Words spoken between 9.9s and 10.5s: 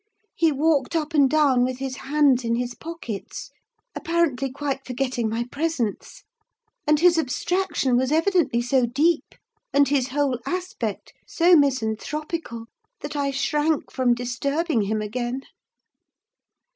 whole